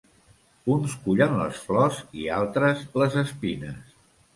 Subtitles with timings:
[0.75, 3.99] Uns cullen les flors i altres les espines.